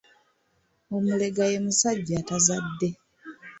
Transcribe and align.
Omulega 0.95 1.43
ye 1.51 1.57
musajja 1.65 2.15
atazadde 2.21 2.89